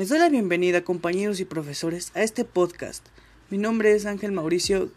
[0.00, 3.04] Les doy la bienvenida, compañeros y profesores, a este podcast.
[3.50, 4.88] Mi nombre es Ángel Mauricio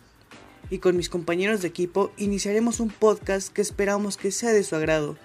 [0.70, 4.78] y con mis compañeros de equipo iniciaremos un podcast que esperamos que sea de su
[4.78, 5.18] agrado.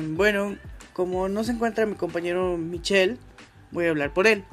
[0.00, 0.56] Bueno,
[0.92, 3.18] como no se encuentra mi compañero Michel,
[3.70, 4.44] voy a hablar por él.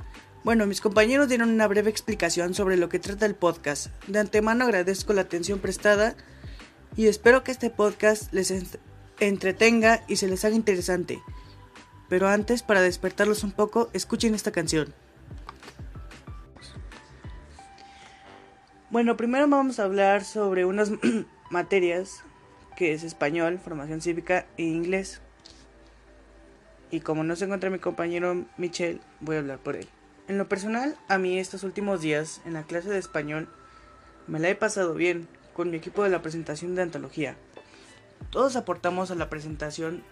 [0.43, 3.87] Bueno, mis compañeros dieron una breve explicación sobre lo que trata el podcast.
[4.07, 6.15] De antemano agradezco la atención prestada
[6.95, 8.67] y espero que este podcast les en-
[9.19, 11.21] entretenga y se les haga interesante.
[12.07, 14.93] Pero antes, para despertarlos un poco, escuchen esta canción.
[18.89, 20.91] Bueno, primero vamos a hablar sobre unas
[21.51, 22.23] materias
[22.75, 25.21] que es español, formación cívica e inglés.
[26.91, 29.87] Y como no se encuentra mi compañero Michel, voy a hablar por él.
[30.27, 33.47] En lo personal, a mí estos últimos días en la clase de español
[34.27, 37.35] me la he pasado bien con mi equipo de la presentación de antología.
[38.29, 40.03] Todos aportamos a la presentación,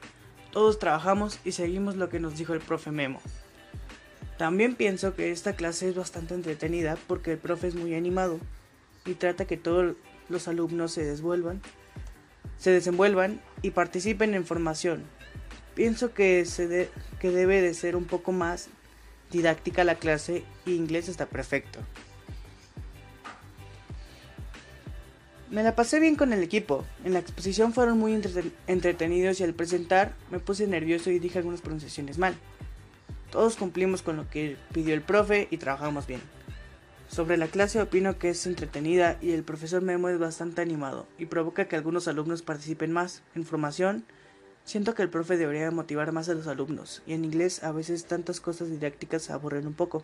[0.52, 3.22] todos trabajamos y seguimos lo que nos dijo el profe Memo.
[4.38, 8.40] También pienso que esta clase es bastante entretenida porque el profe es muy animado
[9.06, 9.96] y trata que todos
[10.30, 11.62] los alumnos se desenvuelvan,
[12.58, 15.04] se desenvuelvan y participen en formación.
[15.78, 16.90] Pienso que, se
[17.20, 18.68] que debe de ser un poco más
[19.32, 21.78] didáctica la clase y inglés está perfecto.
[25.52, 26.84] Me la pasé bien con el equipo.
[27.06, 31.38] En la exposición fueron muy entreten- entretenidos y al presentar me puse nervioso y dije
[31.38, 32.34] algunas pronunciaciones mal.
[33.30, 36.22] Todos cumplimos con lo que pidió el profe y trabajamos bien.
[37.08, 41.28] Sobre la clase opino que es entretenida y el profesor Memo es bastante animado y
[41.28, 43.22] provoca que algunos alumnos participen más.
[43.36, 44.06] En formación,
[44.68, 48.06] siento que el profe debería motivar más a los alumnos y en inglés a veces
[48.06, 50.04] tantas cosas didácticas aburren un poco.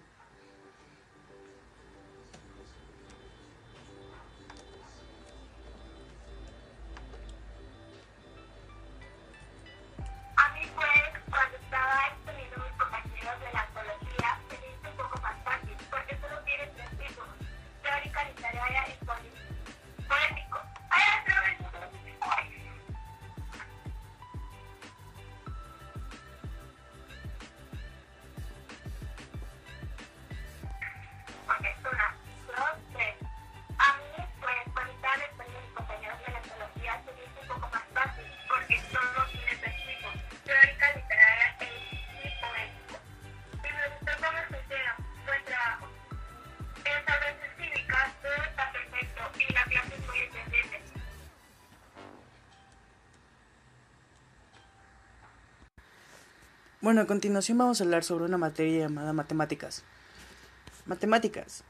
[56.83, 59.85] Bueno, a continuación vamos a hablar sobre una materia llamada matemáticas.
[60.85, 61.63] Matemáticas.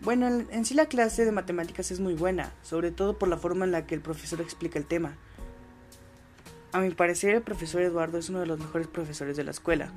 [0.00, 3.66] Bueno, en, sí la clase de matemáticas es muy buena, sobre todo por la forma
[3.66, 5.14] en la que el profesor explica el tema.
[6.72, 9.92] A mi parecer el profesor Eduardo es uno de los mejores profesores de la escuela.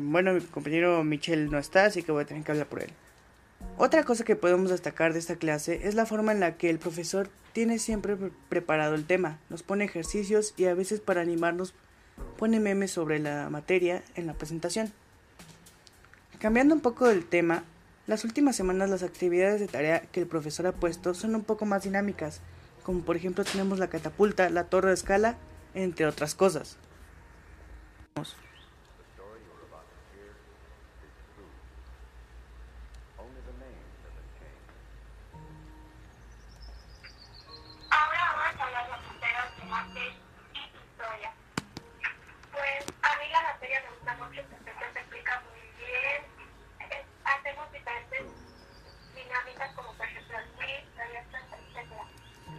[0.00, 2.90] Bueno, mi compañero Michel no está, así que voy a tener que hablar por él.
[3.76, 6.78] Otra cosa que podemos destacar de esta clase es la forma en la que el
[6.78, 9.38] profesor tiene siempre pre- preparado el tema.
[9.50, 11.74] Nos pone ejercicios y a veces para animarnos
[12.36, 14.92] pone memes sobre la materia en la presentación.
[16.38, 17.64] Cambiando un poco del tema,
[18.06, 21.66] las últimas semanas las actividades de tarea que el profesor ha puesto son un poco
[21.66, 22.40] más dinámicas,
[22.84, 25.36] como por ejemplo tenemos la catapulta, la torre de escala,
[25.74, 26.76] entre otras cosas.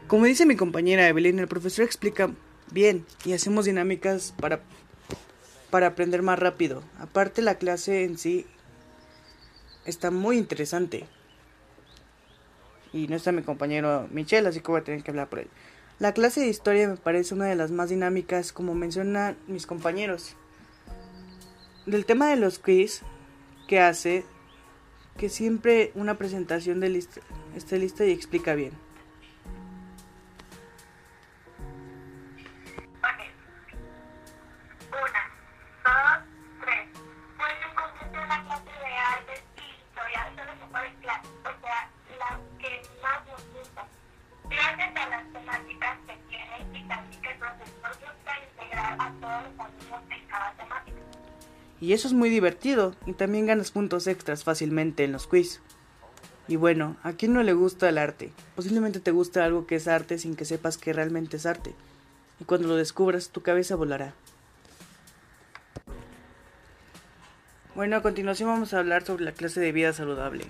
[0.10, 2.32] Como dice mi compañera Evelyn, el profesor explica
[2.72, 4.60] bien y hacemos dinámicas para,
[5.70, 6.82] para aprender más rápido.
[6.98, 8.48] Aparte la clase en sí
[9.86, 11.06] está muy interesante.
[12.92, 15.48] y no está mi compañero Michelle, así que voy a tener que hablar por él.
[16.00, 20.36] La clase de historia me parece una de las más dinámicas, como mencionan mis compañeros.
[21.86, 23.04] Del tema de los quiz
[23.68, 24.26] que hace,
[25.20, 27.22] que siempre una presentación de lista,
[27.56, 28.89] esté lista y explica bien.
[51.90, 55.60] Y eso es muy divertido y también ganas puntos extras fácilmente en los quiz.
[56.48, 58.32] Y bueno, ¿a quién no le gusta el arte?
[58.56, 61.74] Posiblemente te gusta algo que es arte sin que sepas que realmente es arte.
[62.40, 64.14] Y cuando lo descubras, tu cabeza volará.
[67.74, 70.46] Bueno, a continuación vamos a hablar sobre la clase de vida saludable.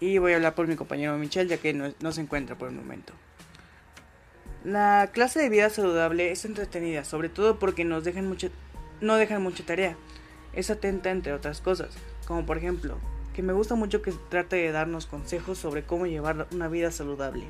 [0.00, 2.70] Y voy a hablar por mi compañero Michelle, ya que no, no se encuentra por
[2.70, 3.12] el momento.
[4.66, 8.48] La clase de vida saludable es entretenida, sobre todo porque nos dejan mucha,
[9.00, 9.96] no dejan mucha tarea.
[10.52, 11.90] Es atenta entre otras cosas,
[12.26, 12.96] como por ejemplo,
[13.34, 17.44] que me gusta mucho que trate de darnos consejos sobre cómo llevar una vida saludable.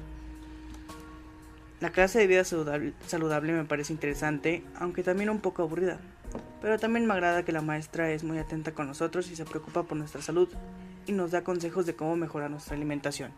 [1.79, 6.01] La clase de vida saludable, saludable, me parece interesante, aunque también un poco aburrida.
[6.61, 9.85] Pero también me agrada que la maestra es muy atenta con nosotros y se preocupa
[9.85, 10.49] por nuestra salud
[11.07, 13.31] y nos da consejos de cómo mejorar nuestra alimentación.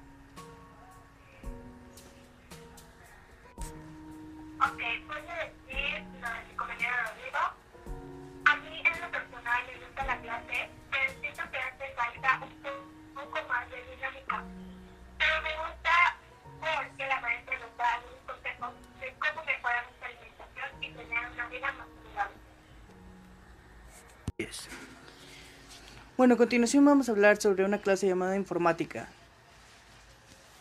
[26.18, 29.06] Bueno, a continuación vamos a hablar sobre una clase llamada informática.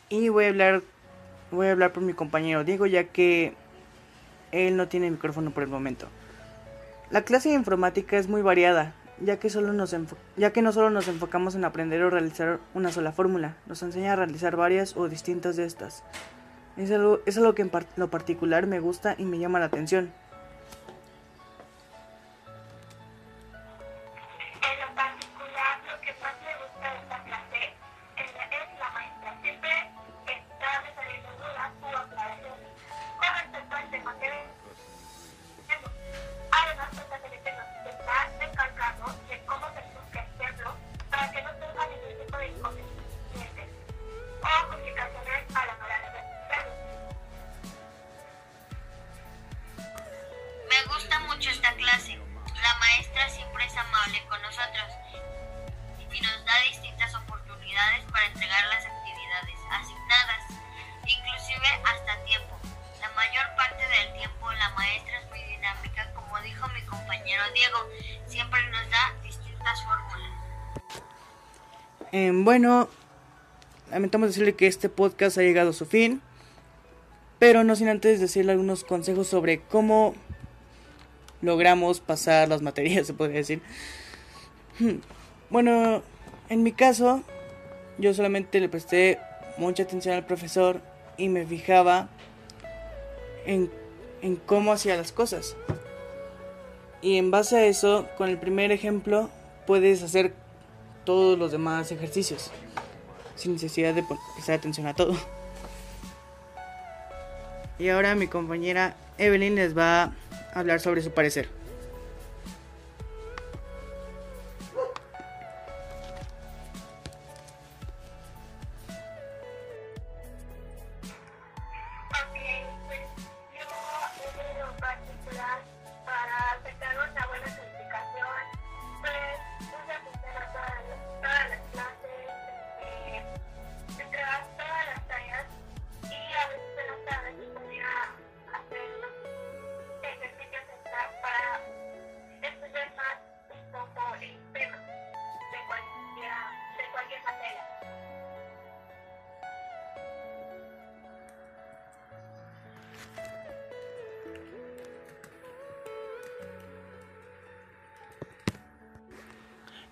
[0.08, 0.84] Y voy a hablar
[1.50, 3.56] voy a hablar por mi compañero Diego ya que
[4.52, 6.10] él no tiene micrófono por el momento.
[7.10, 9.96] La clase de informática es muy variada, ya que, solo nos
[10.36, 14.14] ya que no solo nos enfocamos en aprender o realizar una sola fórmula, nos enseña
[14.14, 16.04] a realizar varias o distintas de estas.
[16.78, 20.12] Es algo, es algo que en lo particular me gusta y me llama la atención.
[72.20, 72.90] Eh, bueno,
[73.92, 76.20] lamentamos decirle que este podcast ha llegado a su fin,
[77.38, 80.16] pero no sin antes decirle algunos consejos sobre cómo
[81.44, 83.62] logramos pasar las materias, se podría decir.
[85.50, 86.02] Bueno,
[86.50, 87.24] en mi caso,
[88.00, 89.18] yo solamente le presté
[89.58, 90.82] mucha atención al profesor
[91.18, 92.10] y me fijaba
[93.46, 93.72] en,
[94.22, 95.56] en cómo hacía las cosas.
[97.02, 99.30] Y en base a eso, con el primer ejemplo,
[99.66, 100.34] puedes hacer
[101.08, 102.52] todos los demás ejercicios,
[103.38, 104.04] sin necesidad de
[104.36, 105.16] prestar atención a todo.
[107.80, 110.14] Y ahora mi compañera Evelyn les va a
[110.54, 111.57] hablar sobre su parecer.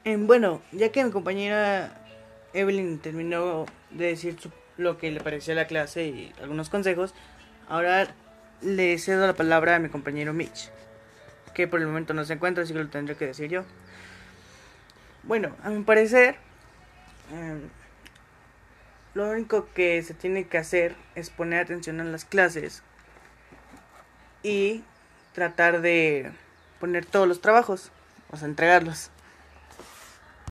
[0.06, 1.92] Bueno, ya que mi compañera
[2.54, 4.38] Evelyn terminó de decir
[4.78, 7.16] lo que le parecía la clase y algunos consejos,
[7.68, 8.14] ahora
[8.62, 10.70] le cedo la palabra a mi compañero Mitch,
[11.56, 13.64] que por el momento no se encuentra, así que lo tendré que decir yo.
[15.24, 16.36] Bueno, a mi parecer,
[17.32, 17.62] em,
[19.16, 22.84] lo único que se tiene que hacer es poner atención en las clases
[24.44, 24.84] y
[25.34, 26.32] tratar de
[26.80, 27.92] poner todos los trabajos,
[28.30, 29.10] o sea, entregarlos.